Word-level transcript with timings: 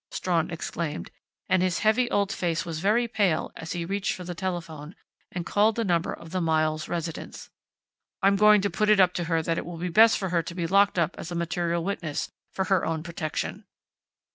Strawn 0.09 0.49
exclaimed, 0.49 1.11
and 1.47 1.61
his 1.61 1.77
heavy 1.85 2.09
old 2.09 2.31
face 2.33 2.65
was 2.65 2.79
very 2.79 3.07
pale 3.07 3.51
as 3.55 3.73
he 3.73 3.85
reached 3.85 4.13
for 4.13 4.23
the 4.23 4.33
telephone, 4.33 4.95
and 5.31 5.45
called 5.45 5.75
the 5.75 5.83
number 5.83 6.11
of 6.11 6.31
the 6.31 6.41
Miles 6.41 6.87
residence. 6.89 7.51
"I'm 8.23 8.35
going 8.35 8.61
to 8.61 8.71
put 8.71 8.89
it 8.89 8.99
up 8.99 9.13
to 9.13 9.25
her 9.25 9.43
that 9.43 9.59
it 9.59 9.63
will 9.63 9.77
be 9.77 9.89
best 9.89 10.17
for 10.17 10.29
her 10.29 10.41
to 10.41 10.55
be 10.55 10.65
locked 10.65 10.97
up 10.97 11.13
as 11.19 11.29
a 11.29 11.35
material 11.35 11.83
witness, 11.83 12.31
for 12.51 12.63
her 12.65 12.83
own 12.83 13.03
protection." 13.03 13.65